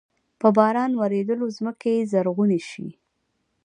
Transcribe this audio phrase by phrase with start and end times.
[0.39, 2.87] په باران ورېدلو زمکې زرغوني شي۔